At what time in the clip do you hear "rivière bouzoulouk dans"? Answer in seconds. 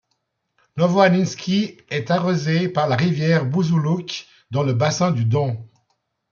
2.95-4.63